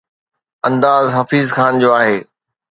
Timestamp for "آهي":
2.01-2.17